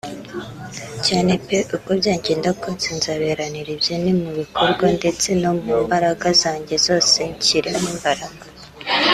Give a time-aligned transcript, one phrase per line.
[1.05, 6.75] Cyane peee uko byagenda kose nzabiharanira ibyo ni mu bikorwa ndetse no mu mbaraga zanjye
[6.87, 8.45] zose nshyiremo imbaraga